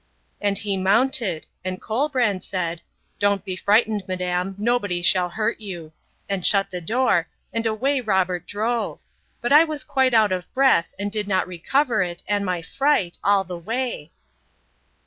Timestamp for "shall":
5.03-5.29